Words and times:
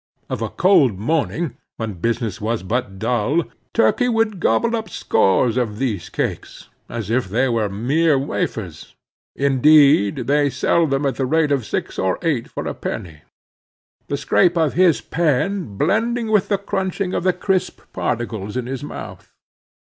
Of 0.31 0.41
a 0.41 0.49
cold 0.49 0.97
morning 0.97 1.57
when 1.77 1.93
business 1.93 2.41
was 2.41 2.63
but 2.63 2.97
dull, 2.97 3.43
Turkey 3.75 4.09
would 4.09 4.39
gobble 4.39 4.75
up 4.75 4.89
scores 4.89 5.57
of 5.57 5.77
these 5.77 6.09
cakes, 6.09 6.69
as 6.89 7.11
if 7.11 7.29
they 7.29 7.47
were 7.49 7.69
mere 7.69 8.17
wafers—indeed 8.17 10.15
they 10.25 10.49
sell 10.49 10.87
them 10.87 11.05
at 11.05 11.17
the 11.17 11.27
rate 11.27 11.51
of 11.51 11.67
six 11.67 11.99
or 11.99 12.17
eight 12.23 12.49
for 12.49 12.65
a 12.65 12.73
penny—the 12.73 14.17
scrape 14.17 14.57
of 14.57 14.73
his 14.73 15.01
pen 15.01 15.77
blending 15.77 16.31
with 16.31 16.47
the 16.47 16.57
crunching 16.57 17.13
of 17.13 17.21
the 17.21 17.33
crisp 17.33 17.81
particles 17.93 18.57
in 18.57 18.65
his 18.65 18.83
mouth. 18.83 19.31